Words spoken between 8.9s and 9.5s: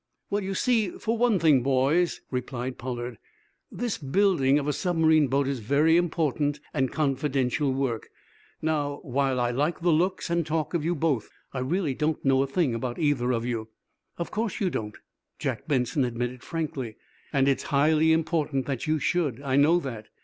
while